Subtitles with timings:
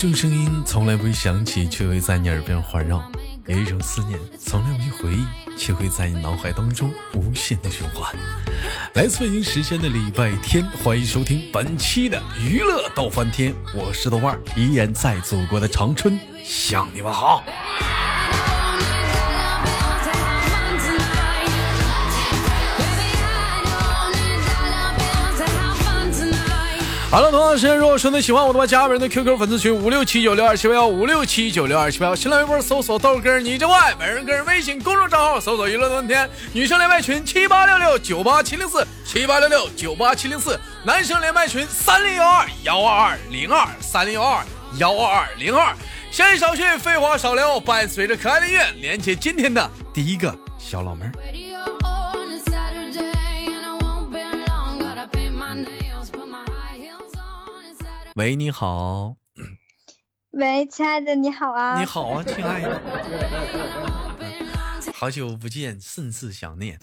[0.00, 3.00] 这种声音从来不会响起，却会在你耳边环绕；
[3.48, 5.24] 有一种思念从来没回忆，
[5.58, 8.14] 却会在你脑海当中无限的循环。
[8.94, 17.42] 来自北京时间的礼拜天，欢迎收听本期的娱乐逗翻天，我是豆瓣，依然在祖国的长春向你们好。
[27.10, 44.44] 好了，同样时间，如果说你喜欢我的话，加本人的 QQ 粉丝群五六七九六二七八幺五六七九六二七八幺，新浪微博搜索豆哥你真坏，本人个人微信公众账号搜索娱乐多天，女生连麦群七八六六九八七零四七八六六九八七零四，男生连麦群三零幺二幺二二零二三零幺二
[44.78, 45.74] 幺二二零二。
[46.10, 51.12] 闲言少叙，废话少聊，伴随着可爱的音乐，连接今天的第一个小老妹儿。
[58.18, 59.14] 喂，你好，
[60.32, 61.78] 喂，亲爱的，你好啊！
[61.78, 62.80] 你好啊，亲爱的，
[64.92, 66.76] 好久不见，甚是想念。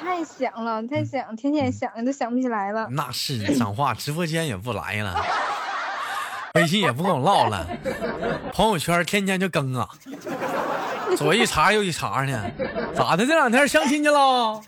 [0.00, 2.86] 太想了，太想，天天想，都想不起来了。
[2.92, 5.20] 那是讲话，直播间也不来了，
[6.54, 7.66] 微信也不跟我唠了，
[8.52, 9.88] 朋友圈天天就更啊，
[11.16, 12.48] 左一茬右一茬呢。
[12.94, 13.26] 咋的？
[13.26, 14.62] 这两天相亲去了？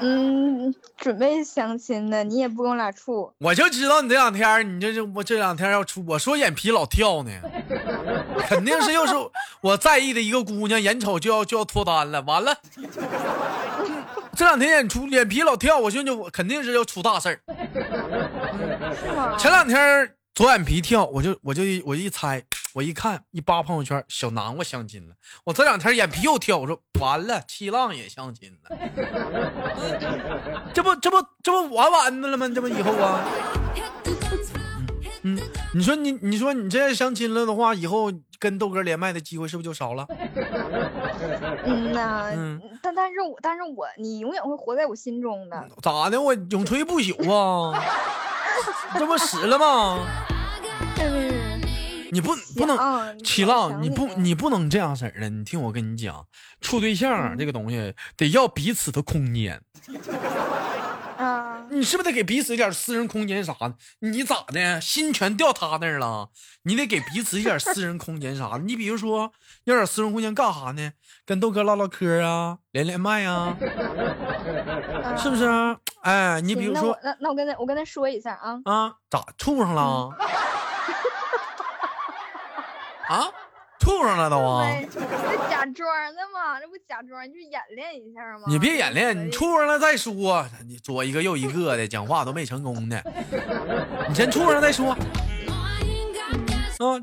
[0.00, 3.32] 嗯，准备相亲呢，你也不跟我俩处。
[3.38, 7.30] 我就知道你这两天，你这这我这两天要出，我说眼皮老跳呢，
[8.48, 9.14] 肯定是又是
[9.60, 12.56] 我在意的一个姑娘，眼瞅就要就要脱单了，完了，
[14.34, 17.40] 这两天演出眼皮老跳，我寻思我肯定是要出大事儿。
[19.38, 22.42] 前两天左眼皮跳，我就我就一我一猜，
[22.74, 25.14] 我一看一扒朋友圈，小南瓜相亲了。
[25.44, 28.78] 我这两天眼皮又跳，我说完了，七浪也相亲了，
[30.72, 32.48] 这不这不这不完完的了吗？
[32.54, 33.24] 这不以后啊，
[35.22, 35.38] 嗯，
[35.74, 40.06] 你说你你说你这相亲了的话，以后跟豆哥连麦的机会是不是就少了？
[41.64, 45.68] 嗯呐，嗯但但是我但是我你永远会活在我心中的。
[45.82, 46.20] 咋的？
[46.20, 47.82] 我永垂不朽啊！
[48.98, 49.98] 这不死了吗？
[50.98, 51.39] 嗯，
[52.12, 55.28] 你不不能想七浪，你不你你不能这样式儿的。
[55.28, 56.26] 你听我跟你讲，
[56.60, 59.62] 处对象这个东西得要彼此的空间，
[61.16, 63.74] 啊，你是不是得给彼此一点私人空间啥的？
[64.00, 66.30] 你咋的，心全掉他那儿了？
[66.64, 68.58] 你得给彼此一点私人空间啥的。
[68.58, 69.32] 你比如说，
[69.64, 70.92] 要点私人空间干啥呢？
[71.24, 73.56] 跟豆哥唠唠嗑啊，连连麦啊，
[75.16, 75.46] 是不是？
[76.02, 80.10] 哎，你比如说那我那那我跟他我跟他说一下啊，啊，咋处上了？
[83.10, 83.26] 啊，
[83.80, 84.64] 处上了都啊？
[84.88, 85.00] 这
[85.50, 85.84] 假装
[86.14, 88.44] 的嘛，这不假装，就演练一下嘛。
[88.46, 90.46] 你别演练，你处上了再说。
[90.68, 93.02] 你左一个右一个的，讲话都没成功的。
[94.08, 94.92] 你先处上再说。
[94.92, 94.96] 啊，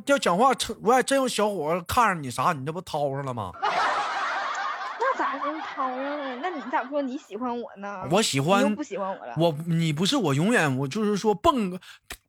[0.06, 3.51] 要讲话成，我要真有小伙看上你啥，你这不掏上了吗？
[3.62, 6.40] 那咋能掏上呢？
[6.41, 8.07] 那你咋说你喜欢我呢？
[8.09, 9.34] 我喜欢不喜欢我了？
[9.38, 11.78] 我，你不是我永远我就是说蹦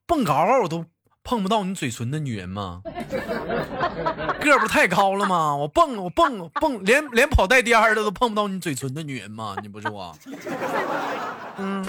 [0.04, 0.34] 蹦高
[0.64, 0.84] 我都
[1.22, 2.82] 碰不到你嘴唇的女人吗？
[4.40, 5.54] 个儿不太高了吗？
[5.56, 9.56] 我蹦我蹦我蹦，连连跑带颠儿的都碰不到你嘴唇的女人吗？
[9.62, 10.14] 你不是我？
[11.58, 11.84] 嗯，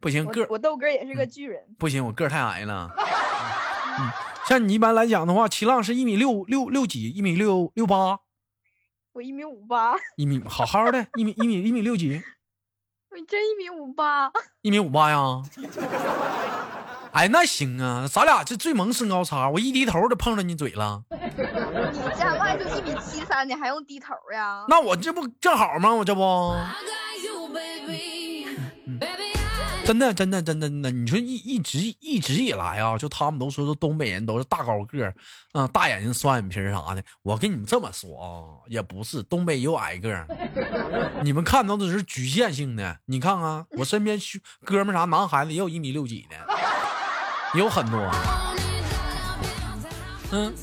[0.00, 2.90] 不行，个儿我我豆哥也是个巨人，不行，我个儿太矮了。
[3.98, 4.10] 嗯，
[4.46, 8.20] 像你一般来讲的话，齐浪是一米六六六几，一米六六八，
[9.12, 12.22] 我一米五八，一米好好的，一米一米一米六几，
[13.10, 14.30] 我真一米五八。
[14.62, 15.42] 一米五八呀。
[17.12, 24.64] 哎，那行啊，咱俩这最萌身高差，我一低头就碰着你嘴了，你家外就一米七三，你还用低头呀？
[24.66, 25.92] 那我这不正好吗？
[25.94, 26.56] 我这不
[29.84, 35.14] 真的真的真的真的，你说一一直一直以来啊，就他们都说说东北人都是大高个儿，
[35.52, 37.02] 啊、大眼睛双眼皮儿啥的。
[37.22, 40.26] 我跟你们这么说啊，也不是，东北也有矮个儿，
[41.22, 42.96] 你们看到的是局限性的。
[43.06, 44.18] 你看看我身边
[44.64, 46.62] 哥们儿啥，男孩子也有一米六几的，也
[47.54, 47.98] 有很多。
[50.32, 50.54] 嗯，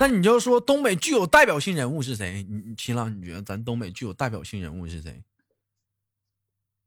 [0.00, 2.42] 那你就说东北具有代表性人物是谁？
[2.48, 5.22] 你你秦朗，你觉得咱东北具有代表性人物是谁？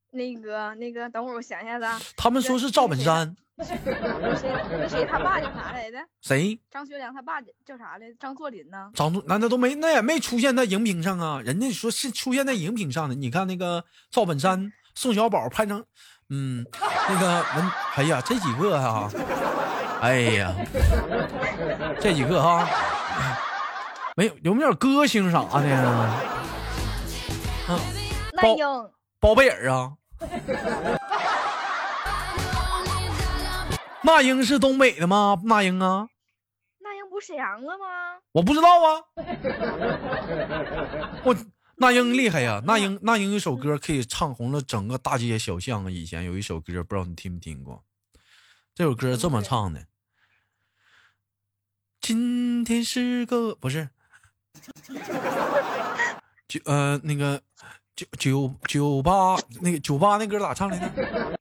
[0.09, 2.01] 那个那个，等会儿我想一下子啊。
[2.17, 5.97] 他们说是赵本山，那谁那谁他爸叫啥来着？
[6.21, 6.59] 谁？
[6.69, 8.15] 张学良他爸叫啥来着？
[8.19, 8.91] 张作霖呢？
[8.95, 11.39] 张作难道都没那也没出现在荧屏上啊？
[11.41, 13.13] 人家说是出现在荧屏上的。
[13.13, 15.83] 你看那个赵本山、宋小宝拍成，
[16.29, 16.65] 嗯，
[17.09, 19.09] 那个文，哎呀，这几个哈、
[20.01, 20.53] 哎呀，
[21.99, 22.65] 这几个哈、
[24.15, 25.81] 没有有没有歌星啥的呀？
[27.67, 27.77] 啊，
[28.33, 28.65] 那英，
[29.19, 29.91] 包贝尔啊，
[34.03, 35.39] 那英是东北的吗？
[35.45, 36.07] 那英啊，
[36.79, 37.85] 那英不沈阳的吗？
[38.33, 39.01] 我不知道啊。
[41.23, 41.35] 我
[41.81, 45.89] 那英厉害呀，那英那英一首歌可以唱红了整个大街小巷啊。
[45.89, 47.83] 以前有一首歌，不知道你听没听过？
[48.75, 49.87] 这首歌这么唱的：
[51.99, 53.89] 今天是个不是，
[56.47, 57.41] 酒呃那个
[57.95, 61.39] 酒酒酒吧那个酒吧那歌咋唱来着？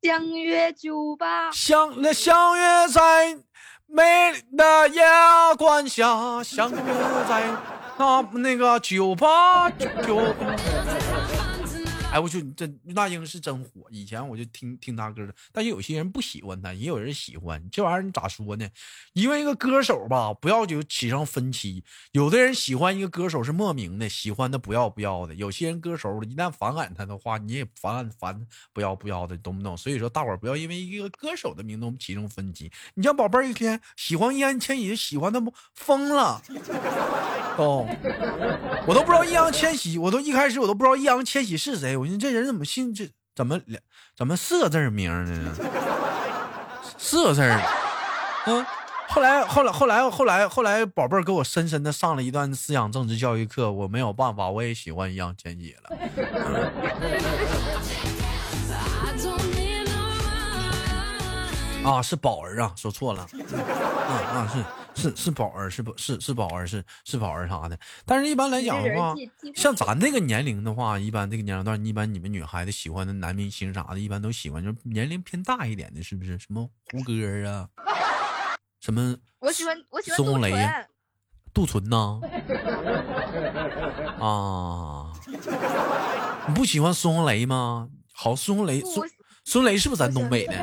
[0.00, 3.36] 相约酒吧，相那相约在
[3.84, 5.02] 美丽的夜
[5.58, 6.76] 光下，相约
[7.28, 10.22] 在那那个酒吧酒。
[12.10, 17.62] 哎，我就这那英是真火，以前我就听听他歌的，但是有些人不喜欢他，也有人喜欢。
[17.70, 18.66] 这玩意儿你咋说呢？
[19.12, 21.84] 因为一个歌手吧，不要就起上分歧。
[22.12, 29.76] 有的人喜欢一个歌手是莫名的，喜欢的不要不要的；有些人歌手一旦反感他的话，你也反感烦不要不要的，懂不懂？
[29.76, 32.72] 所以说，大伙不要因为一个歌手的名字起上分歧。
[32.94, 36.40] 你像宝贝儿一天喜欢易烊千玺，喜欢的不疯了，
[37.58, 37.86] 哦，
[38.86, 41.97] 我都不知道易烊千玺，我都一开始我都不知道易烊千玺是谁。
[41.98, 43.82] 我寻思这人怎么姓这怎么两
[44.16, 45.54] 怎么四个字名呢？
[46.96, 47.60] 四个字儿，
[48.46, 48.64] 嗯。
[49.10, 55.96] 后来后来后来后来后来，宝贝儿给我深深的上了一段思想政治教育课，我没有办法，我也喜欢易烊千玺了。
[61.90, 63.22] 啊，是宝儿啊，说错了。
[63.22, 64.62] 啊啊，是
[64.98, 65.96] 是是宝儿，是不？
[65.96, 67.78] 是是宝儿，是是宝儿啥的。
[68.04, 69.14] 但是一般来讲的话，
[69.54, 76.36] 像咱这个年龄的话，一般这个年龄段，一般你们女孩子喜欢的男明星啥的，一般都喜欢就年龄偏大一点的，是不是？
[76.38, 77.12] 什么胡歌
[77.48, 77.68] 啊，
[78.82, 79.16] 什么？
[79.38, 80.84] 我喜欢我喜欢孙红雷呀，
[81.54, 82.20] 杜淳呐。
[84.18, 85.12] 啊，
[86.48, 87.88] 你不喜欢孙红雷吗？
[88.12, 89.08] 好，孙红雷，孙
[89.44, 90.54] 孙雷是不是咱东北的？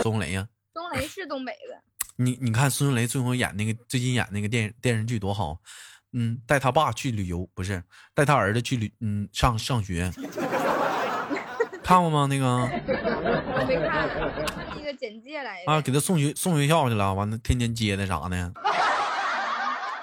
[0.00, 0.46] 孙红雷呀。
[0.72, 1.82] 孙红雷是东北的。
[2.24, 5.58] 你你看孙红雷最后演那个最近演那个电电视剧多好，
[6.12, 7.82] 嗯，带他爸去旅游不是
[8.14, 10.12] 带他儿子去旅嗯上上学，
[11.82, 12.26] 看过吗？
[12.30, 12.66] 那个
[13.66, 14.08] 没看，
[14.76, 18.52] 那个简介来啊，给他送学送学校去了，完了天天接的啥的。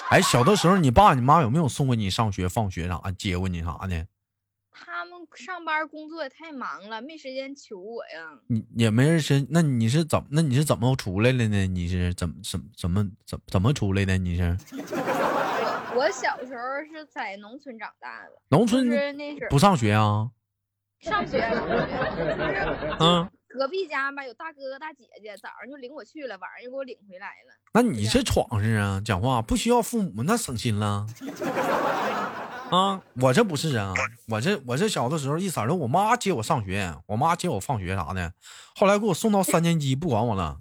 [0.10, 4.08] 哎，小的时候你爸你妈有没有送过你上学放学啥接过你啥的？
[4.72, 8.38] 他们上班工作也太忙了，没时间求我呀。
[8.48, 11.66] 你也没人时，那你是怎那你是怎么出来了呢？
[11.68, 14.18] 你是怎么怎怎么怎怎么出来的？
[14.18, 14.58] 你是？
[15.96, 18.32] 我我小时候是在农村长大的。
[18.50, 18.90] 农村
[19.50, 20.32] 不上学啊？
[21.00, 22.98] 上学，上学。
[23.00, 23.30] 嗯。
[23.50, 27.56] 隔壁家吧有大哥哥大姐姐，早上就领我去了，晚上又给我领回来了。
[27.74, 29.02] 那你这闯是啊？
[29.04, 31.08] 讲话不需要父母，那省心了。
[32.70, 33.92] 啊，我这不是啊，
[34.28, 38.32] 我这我这小的时候一色儿都我妈接我上学，我妈接我放学啥的，
[38.76, 40.60] 后来给我送到三年级，不管我了。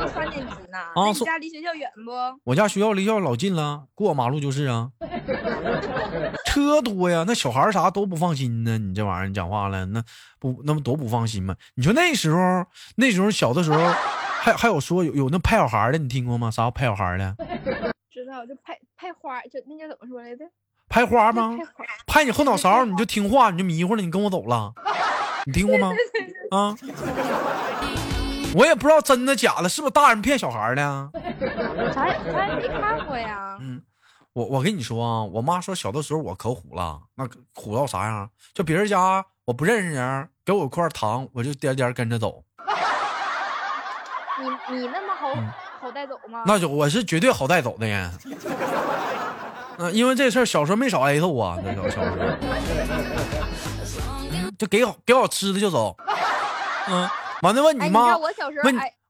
[0.00, 0.78] 到三年级呢？
[0.94, 2.10] 啊，你家离学校远不？
[2.44, 4.90] 我家学校离学校老近了，过马路就是啊。
[6.46, 8.78] 车多呀，那小孩啥都不放心呢。
[8.78, 10.02] 你这玩意儿你讲话了，那
[10.38, 11.54] 不那不多不放心吗？
[11.74, 12.64] 你说那时候
[12.96, 13.78] 那时候小的时候，
[14.40, 16.50] 还还有说有有那拍小孩的，你听过吗？
[16.50, 17.36] 啥叫拍小孩的？
[18.10, 20.44] 知道，就拍拍花，就那叫怎么说来着？
[20.88, 21.56] 拍花吗？
[22.06, 24.72] 拍你后脑勺，你就听话，你就迷糊了，你跟我走了。
[25.46, 25.92] 你听过吗？
[26.50, 26.76] 啊？
[28.54, 31.10] 我也不知道真的假的，是不是大人骗小孩呢？
[31.94, 33.56] 咱咱也没看过呀。
[33.60, 33.80] 嗯，
[34.32, 38.28] 我我跟你说啊，我妈说小的时候我可虎了，那虎到啥样？
[38.52, 42.42] 就别人家我不认识人，给我块糖，我就颠颠跟着走。
[44.40, 45.28] 你你那么好？
[45.80, 46.42] 好带走吗？
[46.46, 48.10] 那就我是绝对好带走的人。
[49.78, 51.58] 嗯，因为这事儿小时候没少挨揍啊。
[51.64, 52.16] 那小小时候，
[54.58, 55.96] 就给好给好吃的就走。
[56.88, 57.08] 嗯，
[57.42, 58.34] 完了问你妈，问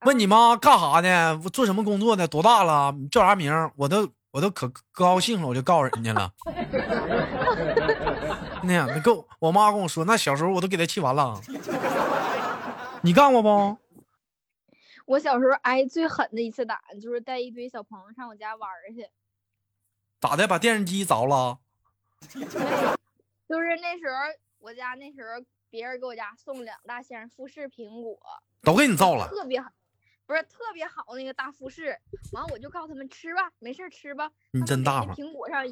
[0.03, 1.41] 问你妈干啥呢？
[1.53, 2.27] 做什么工作呢？
[2.29, 2.95] 多大了？
[3.11, 3.53] 叫啥名？
[3.77, 6.33] 我都我都可高兴了，我就告诉人家了。
[8.63, 11.41] 那样，你跟我妈跟我说，那小时候我都给她气完了。
[13.03, 13.79] 你干过不？
[15.07, 19.09] 我小时候挨最狠的一次打，就是带一堆小朋友上我家玩去。
[20.21, 20.47] 咋的？
[20.47, 21.59] 把电视机凿了？
[22.31, 24.15] 就是那时候
[24.61, 28.19] 我家那时候别人给我家送两大箱富士苹果，
[28.63, 29.29] 都给你造了。
[29.29, 29.71] 特别好，
[30.27, 31.97] 不是特别好那个大富士。
[32.33, 34.31] 完我就告诉他们吃吧，没事吃吧。
[34.51, 35.15] 你真大方。
[35.15, 35.65] 苹果上，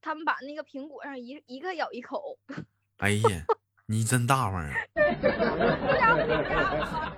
[0.00, 2.38] 他们把那个苹果上一一个咬一口。
[2.98, 3.44] 哎呀，
[3.86, 4.74] 你真大方啊！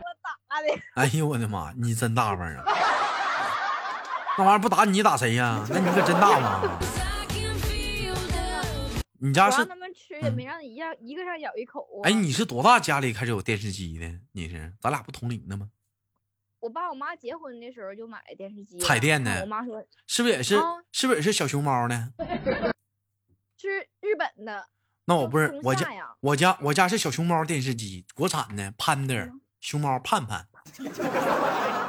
[0.95, 1.73] 哎呦我的妈！
[1.76, 2.64] 你真大方啊！
[4.38, 5.64] 那玩意儿不打你打谁呀？
[5.68, 6.78] 那你可真大方。
[9.21, 9.64] 你家是
[9.99, 12.09] 吃也没让一样一个上咬一口啊！
[12.09, 14.21] 哎，你是多大家里开始有电视机的？
[14.33, 15.71] 你是咱俩不同龄的吗？
[16.61, 20.57] 我爸我妈结婚的时候就买的电视机，彩电呢我妈说是不是也是？
[20.57, 20.62] 啊
[20.93, 22.12] 是不是也是小熊猫呢？
[23.61, 24.69] 是日本的，
[25.07, 25.88] 那我不是我家
[26.21, 30.47] 我家我家是小熊猫电视机，国产的潘德嗯熊猫盼盼。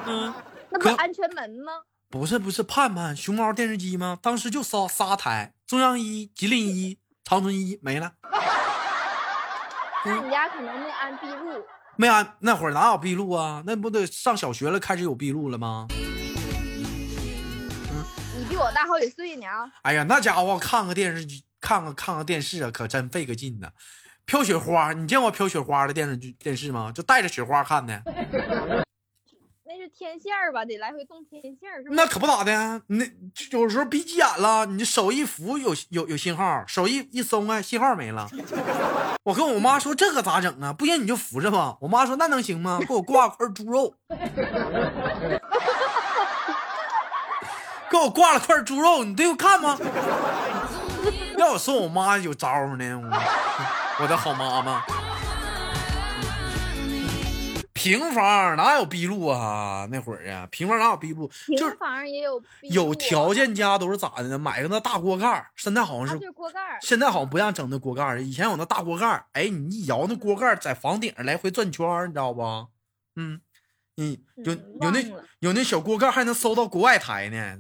[0.08, 0.34] 嗯，
[0.72, 1.84] 那不是安全门吗？
[2.10, 4.18] 不是不是盼盼熊猫电视机吗？
[4.22, 8.12] 当时就仨仨台，中央一、吉林一、长春一没了，
[10.06, 11.64] 那你家可能没安闭路，
[11.96, 13.62] 没安那会儿哪有闭路啊？
[13.66, 15.88] 那不得上小学了开始有闭路了吗？
[18.38, 19.46] 你比我大好几岁呢。
[19.84, 23.70] 哎呀，那家伙看个电视剧，看个看个电视啊，可真费个劲呢。
[24.26, 26.92] 飘雪花，你见过飘雪花的电视剧电视吗？
[26.94, 28.02] 就带着雪花看的，
[29.90, 30.64] 天线儿吧？
[30.64, 31.96] 得来回动天线儿是吧？
[31.96, 32.82] 那可不咋的。
[32.88, 33.06] 那
[33.52, 38.30] 有时候闭急眼了，你手一扶有有有信号，手一一松开信号没了。
[39.24, 40.72] 我跟我妈说这可咋整啊？
[40.72, 41.76] 不行你就扶着吧。
[41.82, 42.80] 我妈说那能行吗？
[42.88, 43.94] 给我挂块猪肉，
[47.90, 49.78] 给我挂了块猪肉，你对我看吗？
[51.38, 53.10] 要我说我妈有招儿呢，我
[54.04, 54.84] 我的好妈妈。
[57.80, 59.88] 平房哪有壁路啊？
[59.90, 61.32] 那会儿啊，平房哪有壁路？
[61.58, 62.24] 就是平房也
[62.72, 64.38] 有条件家都是咋的呢？
[64.38, 66.60] 买个那大锅盖儿，现在好像啊，是就是锅盖。
[66.82, 72.42] 现在好像不让整那锅盖儿了，以前有那大锅盖儿，哎，你一摇那锅盖儿在房顶上来回转圈儿，你知道不？
[73.16, 73.40] 嗯，
[73.96, 75.06] 你有嗯有那
[75.40, 77.58] 有那小锅盖儿还能搜到国外台呢，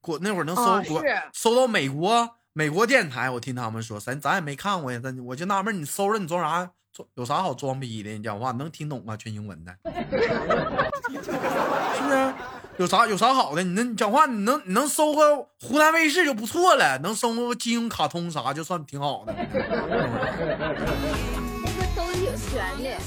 [0.00, 6.72] 国那会儿能搜啊国、是搜到美国美国电台，我听他们说，咱咱也没看过呀，咱我就纳闷儿，你搜着你装啥？
[6.92, 8.10] 装有啥好装逼的？
[8.10, 9.16] 你讲话能听懂吗？
[9.16, 9.76] 全英文的，
[11.94, 12.34] 是不是？
[12.78, 13.62] 有啥有啥好的？
[13.62, 19.32] 你能讲话，你能你能搜个湖南卫视就不错了，能搜个金庸卡通啥就算挺好的。
[19.32, 19.60] 那个
[21.94, 22.98] 搜的挺全的。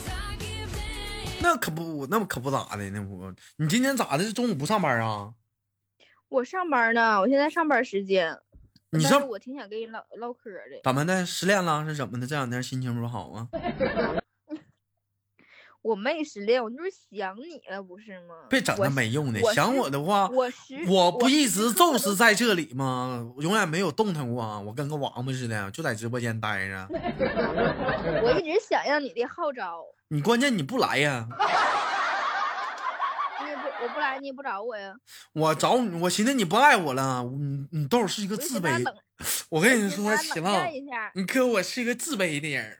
[1.41, 4.31] 那可不，那可不咋的，那不，你今天咋的？
[4.31, 5.33] 中午不上班啊？
[6.29, 8.37] 我上班呢，我现在上班时间。
[8.97, 10.79] 你上但是我挺想跟你唠唠嗑的。
[10.83, 11.25] 怎么的？
[11.25, 12.27] 失恋了是怎么的？
[12.27, 13.47] 这两天心情不好啊？
[15.81, 18.35] 我没失恋，我就是想你了，不是吗？
[18.49, 19.41] 别整那没用的。
[19.53, 20.29] 想我的话，
[20.87, 23.33] 我不一直时刻都宙斯在这里吗？
[23.39, 24.57] 永远没有动弹过啊！
[24.61, 26.87] 我跟个王八似的，就在直播间待着。
[28.23, 31.27] 我一直想要你的号召，你关键你不来呀？
[33.83, 34.95] 我不来，你也不找我呀。
[35.33, 37.21] 我找你，我寻思你不爱我了。
[37.23, 38.81] 你你豆是一个自卑
[39.51, 41.11] 我跟你说，他冷起浪战，一下。
[41.15, 42.79] 你哥我是一个自卑的人。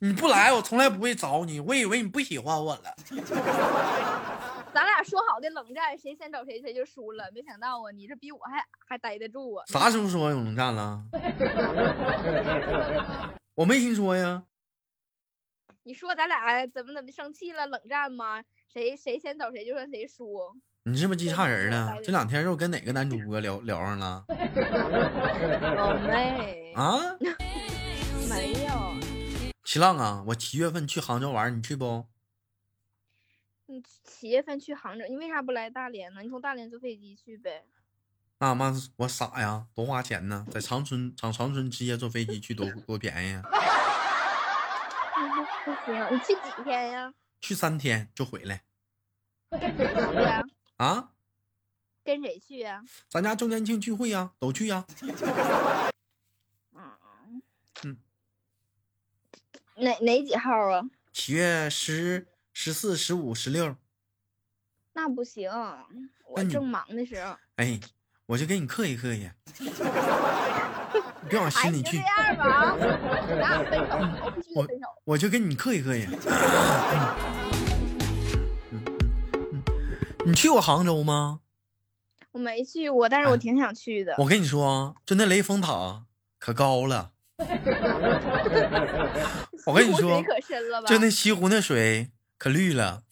[0.00, 1.58] 你不来，我从来不会找你。
[1.60, 2.94] 我以为你不喜欢我了。
[4.74, 7.30] 咱俩说好的冷战，谁先找谁谁就输了。
[7.32, 9.64] 没想到啊，你这比我还还待得住啊！
[9.68, 11.02] 啥时候说有冷战了？
[13.54, 14.42] 我没听说呀。
[15.86, 18.42] 你说咱俩怎么怎么生气了，冷战吗？
[18.72, 20.38] 谁谁先找谁就算谁输。
[20.86, 21.96] 你是不是记差人了？
[22.02, 24.24] 这两天又跟哪个男主播聊聊上了？
[25.76, 27.16] 老妹啊，
[28.28, 28.94] 没有，
[29.64, 32.04] 齐浪啊，我七月份去杭州玩，你去不？
[33.66, 36.20] 你七月份去杭州，你为啥不来大连呢？
[36.20, 37.64] 你从大连坐飞机去呗。
[38.40, 43.42] 那妈我傻呀，多花钱呢，在长春长长春直接坐飞机去多 多便宜啊，
[45.64, 47.14] 不行，你去几天呀？
[47.44, 48.64] 去三天就回来
[49.50, 50.42] 跟谁去呀？
[50.78, 51.10] 啊。
[52.02, 52.82] 跟谁去呀？
[53.10, 54.86] 咱家周年庆聚会呀，都去呀。
[56.72, 57.42] 嗯
[57.82, 57.98] 嗯，
[59.76, 60.88] 哪哪几号啊？
[61.12, 63.76] 七月十、十四、十五、十六，
[64.94, 65.50] 那不行，
[66.26, 67.36] 我正忙的时候。
[67.56, 67.78] 哎，
[68.24, 69.30] 我就给你客气客气，
[71.22, 72.76] 你别往哎，心里去这，样吧啊！
[73.28, 74.86] 咱俩分手，我必须分手。
[75.04, 76.08] 我就跟你客气客气。
[80.26, 81.40] 你去过杭州吗？
[82.32, 84.12] 我没去过，但是我挺想去的。
[84.12, 86.04] 哎我跟你说啊，就那雷峰塔
[86.38, 87.10] 可高了。
[89.66, 90.88] 我跟你说湖水可深了吧？
[90.88, 93.02] 就那西湖那水可绿了。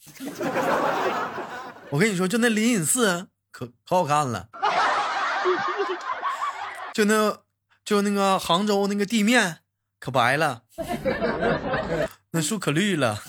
[1.89, 4.47] 我跟你说，就那灵隐寺可可好看了。
[6.93, 7.37] 就那
[7.85, 9.57] 就那个杭州那个地面
[9.99, 10.63] 可白了，
[12.31, 13.21] 那树可绿了。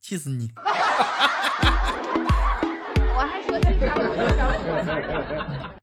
[0.00, 0.50] 气死你！
[3.14, 4.48] 我还说去他们学校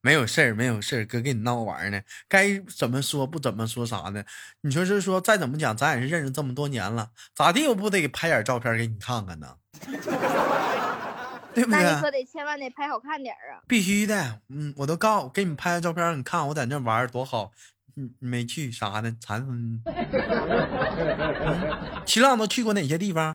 [0.01, 4.23] 没有事儿，没有事儿，哥跟你闹玩呢，该怎么说不怎么说啥呢？
[4.61, 9.57] 你说是说再怎么讲，咱也是认识这么多年了，咋地我不得拍点照片给你看看呢？
[11.55, 12.11] 对不那你可？
[12.11, 13.63] 得千万得拍好看点啊！
[13.67, 17.51] 必须的，嗯，我都告诉给你拍个照片，你看我在那玩多好，
[17.95, 19.11] 你你没去啥的？
[19.19, 19.81] 馋嗯
[22.05, 23.33] 齐浪都去过哪些地方？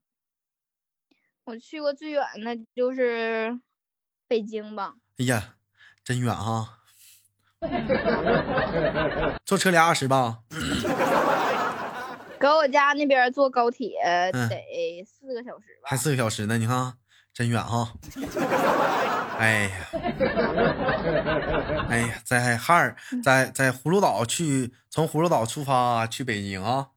[1.44, 3.58] 我去过最远的就是
[4.28, 4.94] 北京吧。
[5.18, 5.54] 哎呀，
[6.04, 6.76] 真远哈！
[9.44, 10.38] 坐车俩小时吧？
[12.38, 15.96] 搁我家那边坐高铁嗯得四个小时吧还。
[15.96, 16.94] 四个小时呢，你看
[17.32, 17.92] 真远哈！
[19.40, 19.70] 哎呀，
[21.88, 22.94] 哎呀，在哈尔，
[23.24, 26.88] 在在葫芦岛去，从葫芦岛出发去北京啊，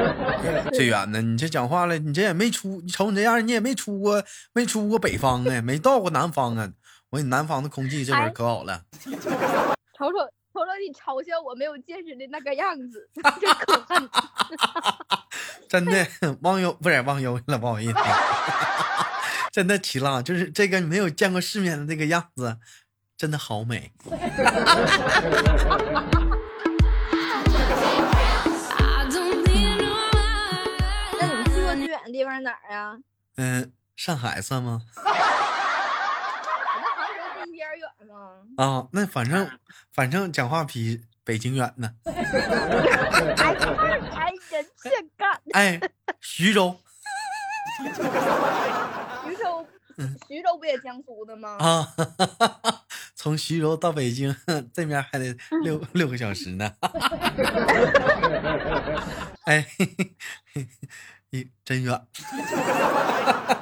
[0.74, 1.22] 最远的。
[1.22, 6.70] 你这讲话了，你这也没出，你瞅你这样，你也没出过，没出过北方啊，没到过南方啊。
[7.08, 10.18] 我跟你南方的空气这会可好了，瞅瞅
[10.52, 14.08] 瞅瞅你嘲笑我没有见识的那个样子， 真可恨。
[15.72, 16.06] 真的
[16.42, 17.94] 忘忧不是忘忧了，不好意思。
[19.50, 22.58] 真的齐了，就是这个没有见过世面的这个样子，
[23.16, 23.90] 真的好美。
[31.78, 32.98] 远的地方哪儿啊？
[33.36, 34.82] 嗯、上海算吗？
[34.96, 35.16] 那杭
[37.16, 38.12] 州比一边远吗？
[38.62, 39.50] 啊，那反正
[39.90, 41.90] 反正讲话比北京远呢。
[42.04, 42.20] 哎，呀
[44.14, 45.11] 哎人欠干。
[45.52, 45.80] 哎，
[46.20, 46.78] 徐州
[47.78, 49.66] 徐州，
[50.28, 51.56] 徐州不也江苏的吗？
[51.58, 51.94] 啊，
[53.14, 54.34] 从徐州到北京
[54.72, 56.72] 这面还得六六个小时呢。
[59.44, 59.66] 哎，
[61.30, 62.06] 嘿真远。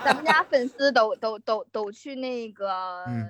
[0.05, 3.29] 咱们家粉丝都都都都去那个嗯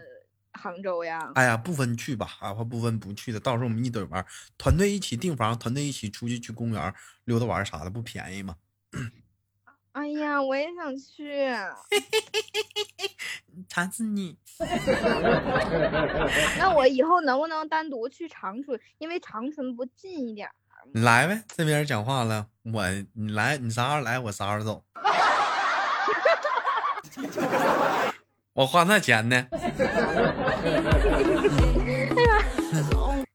[0.60, 1.32] 杭州呀。
[1.34, 4.24] 哎呀，不分去吧，啊，不分不去的，到时候我们一堆玩，
[4.58, 8.56] 团队一起订房，团队一起出去去公园溜达玩啥的，不便宜吗？
[9.92, 11.48] 哎呀，我也想去。
[13.68, 14.38] 馋死你！
[16.58, 18.78] 那我以后能不能单独去长春？
[18.98, 20.54] 因为长春不近一点儿。
[20.94, 24.84] 你来呗，这边讲话了，我你来，你啥时候来，我啥时候走。
[28.60, 29.46] 我花那钱呢？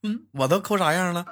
[0.04, 1.26] 嗯，我都抠啥样了？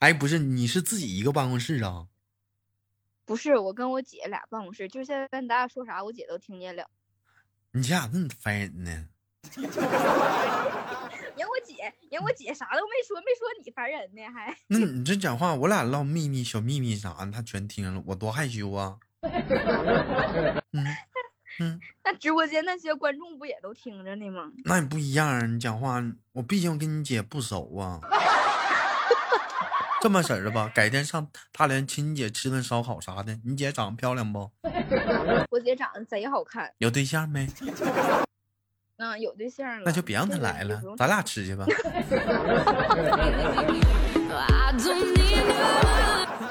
[0.00, 2.08] 哎，不是，你是自己一个办公室啊？
[3.24, 6.90] 不是，我跟我姐俩办公室，就现在咱俩说啥，我姐都听见了。
[7.70, 9.06] 你家咋那么烦人呢？
[11.36, 14.56] 人我姐，人我姐啥都没说，没说你烦人呢，还。
[14.68, 18.96] 那你这讲话，我俩唠秘密、小秘密啥的，他全听了，我多害羞啊！
[20.72, 20.86] 嗯
[21.58, 24.50] 嗯，那直播间那些观众不也都听着呢吗？
[24.64, 28.00] 那你不一样啊，你讲话，我毕竟跟你姐不熟啊。
[30.02, 33.40] 这么式儿的吧，改天上大连请你姐吃顿烧烤啥的。
[33.44, 34.50] 你姐长得漂亮不？
[35.50, 37.48] 我姐长得贼好看，有对象没？
[38.98, 39.82] 嗯，有对象了。
[39.84, 41.64] 那就别让他来了咱俩吃去吧。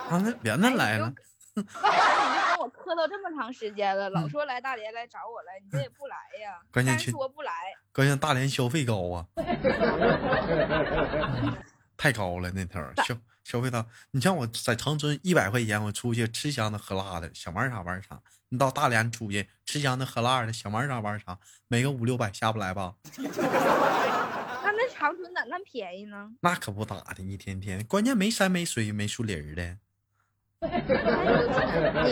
[0.10, 1.14] 啊，那别让他来了。
[1.56, 6.60] 你就 跟我磕到这么长时间了，老说来大连来找我来，你这也不来呀？
[6.72, 7.52] 单关键去说不来，
[7.94, 9.26] 关键大连消费高啊，
[11.98, 18.20] 太高了那头儿消消费到，你像我在长春一百块钱，我出去吃香的喝辣的，想玩啥玩啥。
[18.50, 22.96] 你到大连出去吃香的喝辣的，想玩啥玩啥，每个五六百下不来吧？
[23.18, 26.32] 那那长春咋那么便宜呢？
[26.42, 29.78] 那可不咋的，一天天，关键没山没水没树林儿的。
[30.62, 30.68] 你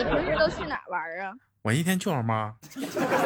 [0.04, 1.32] 平时都去哪儿玩啊？
[1.62, 2.56] 我一天去网吧，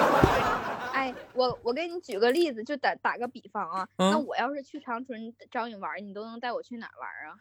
[0.94, 7.35] 哎，我我给你举个例子，就打打个比方啊，那嗯我要是去长春找你玩，你都能带我去哪儿玩啊？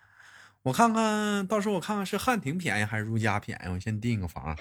[0.68, 4.54] 我看看到时候我看看是汉庭便宜还是如家便宜，我先订个房。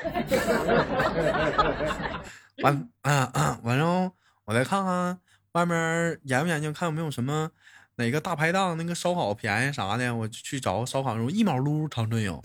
[2.63, 4.13] 完啊啊，完了
[4.45, 5.19] 我再看看
[5.51, 7.51] 外面研究研究，看有没有什么
[7.97, 12.41] 哪个大排档那个烧烤便宜啥的，我去找个烧烤肉，一毛撸长春有，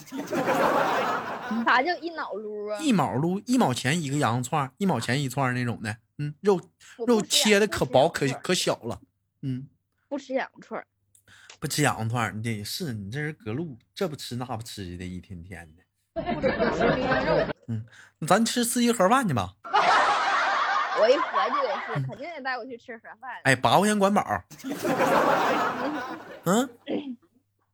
[1.64, 2.80] 啥叫一脑撸啊？
[2.80, 6.60] 一毛撸一毛钱一个羊肉串，一毛钱一串那种的，嗯，肉
[7.06, 9.00] 肉切的可薄可可小了，
[9.44, 9.68] 嗯。
[10.10, 10.88] 不吃羊肉串儿。
[11.62, 15.84] 不吃羊肉串儿，你这是你这人隔路，这不吃那不吃的，一天天的。
[16.34, 17.46] 不吃不吃冰羊肉，
[18.18, 19.54] 那咱吃四季盒饭去吧。
[21.00, 23.30] 我一合计也是，肯定得带我去吃盒饭。
[23.44, 24.44] 哎，八块钱管饱，
[26.46, 26.68] 嗯，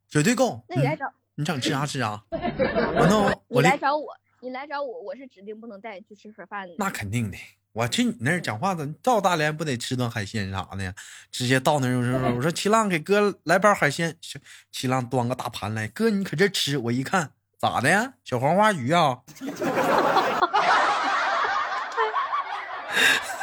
[0.10, 0.56] 绝对够。
[0.56, 2.22] 嗯那你来找，你想吃啥吃啥。
[2.30, 6.76] 完了，我这来找我，你来找我，我是指定不能带你去吃盒饭的。
[6.78, 7.38] 那肯定的。
[7.78, 10.96] 我去你那儿讲话，咱到大连不得吃顿海鲜啥的？
[11.32, 14.18] 直接到那儿，我说我说七浪给哥来包海鲜，
[14.72, 16.76] 七浪端个大盘来，哥你可这吃？
[16.80, 18.14] 我一看咋的呀？
[18.24, 19.20] 小黄花鱼啊？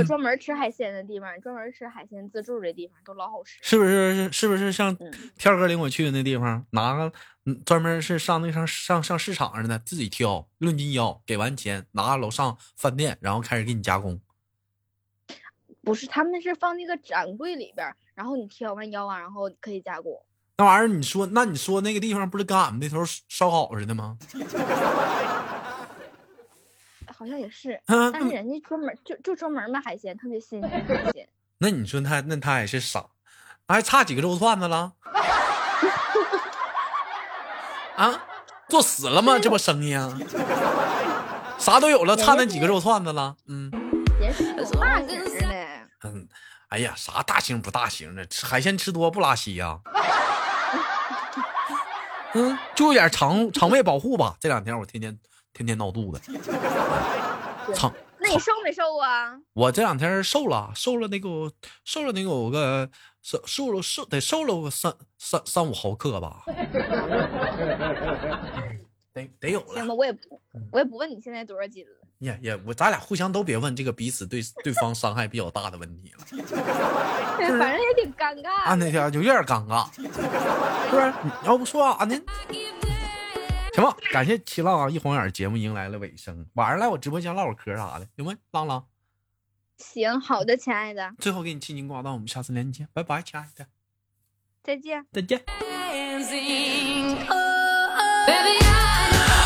[0.00, 3.58] 有专门吃海鲜的地方，专门吃海鲜自助的地方都老好吃。
[3.62, 7.12] 是不是是是不是像嗯天哥领我去的那地方，拿个
[7.46, 14.20] 嗯专门是上那上上上市场上的，自己挑，论斤要，给完钱拿楼上饭店，然后开始给你加工。
[15.82, 20.12] 不是，他们是放那个展柜里边，然后你挑完腰啊，然后可以加工。
[20.58, 24.18] 那玩意儿，你说那你说那个地方不是跟俺们那头烧烤似的吗？
[27.20, 31.28] 好像也是，啊，但是人家专门就就专门卖海鲜，特别新鲜鲜。
[31.60, 33.04] 那你说他那他也是傻，
[33.68, 34.94] 还差几个肉串子了？
[37.96, 38.24] 啊，
[38.70, 39.38] 做死了吗？
[39.38, 40.18] 这不生意啊？
[41.58, 43.36] 啥都有了，差那几个肉串子了？
[43.48, 43.70] 嗯
[44.18, 46.26] 也是有大型儿的，嗯，
[46.68, 49.78] 哎呀，啥大型不大型的，吃海鲜吃多不拉稀呀、
[52.32, 54.36] 嗯，就有点肠肠胃保护吧。
[54.40, 55.18] 这两天我天天
[55.52, 56.20] 天天闹肚子，
[57.74, 59.38] 操那你瘦没瘦啊？
[59.54, 61.50] 我这两天瘦了，瘦了那个，
[61.84, 62.88] 瘦了那个有个
[63.22, 66.42] 瘦瘦了瘦得瘦了个三三三五毫克吧，
[69.14, 69.74] 得得有了。
[69.76, 71.90] 行吧，我也不我也不问你现在多少斤了。
[72.18, 76.18] 也也我咱俩互相都别问这个彼此对对方伤害比较大的问题了。
[77.58, 78.84] 反正也挺尴尬啊，的。
[78.84, 81.14] 那天就有点尴尬， 是不是？
[81.24, 82.14] 你要不说啥呢？
[83.80, 84.90] 行吧，感谢七浪啊！
[84.90, 88.34] 一晃眼节目迎来了尾声，晚上来我直播间唠会嗑啥的，行吗？
[88.50, 88.84] 浪浪，
[89.78, 93.66] 行，好的，亲爱的，最后给你轻轻挂断，我们下次连接，拜拜，亲爱的，
[94.62, 95.06] 再见。
[95.10, 95.42] 再见。
[97.28, 97.40] Oh, oh.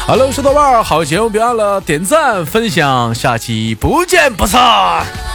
[0.09, 5.34] Hello，石头豆瓣儿，好节目别忘了点赞分享，下期不见不散。